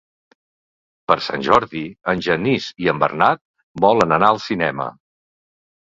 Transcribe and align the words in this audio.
Per 1.11 1.17
Sant 1.25 1.43
Jordi 1.49 1.83
en 2.13 2.25
Genís 2.29 2.71
i 2.85 2.91
en 2.95 3.03
Bernat 3.05 3.43
volen 3.87 4.17
anar 4.19 4.31
al 4.35 4.45
cinema. 4.51 4.89